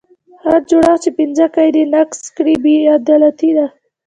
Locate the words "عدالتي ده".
2.97-3.67